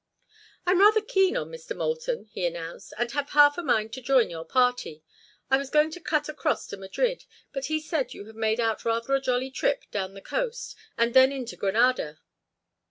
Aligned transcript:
"I'm 0.65 0.79
rather 0.79 0.99
keen 0.99 1.37
on 1.37 1.51
Mr. 1.51 1.75
Moulton," 1.77 2.25
he 2.31 2.43
announced, 2.47 2.91
"and 2.97 3.11
have 3.11 3.29
half 3.29 3.55
a 3.59 3.61
mind 3.61 3.93
to 3.93 4.01
join 4.01 4.31
your 4.31 4.43
party. 4.45 5.03
I 5.51 5.57
was 5.57 5.69
going 5.69 5.91
to 5.91 5.99
cut 5.99 6.27
across 6.27 6.65
to 6.69 6.77
Madrid, 6.77 7.25
but 7.53 7.65
he 7.65 7.79
says 7.79 8.15
you 8.15 8.25
have 8.25 8.35
made 8.35 8.59
out 8.59 8.83
rather 8.83 9.13
a 9.13 9.21
jolly 9.21 9.51
trip 9.51 9.83
down 9.91 10.15
the 10.15 10.19
coast 10.23 10.75
and 10.97 11.13
then 11.13 11.31
in 11.31 11.45
to 11.45 11.55
Granada." 11.55 12.17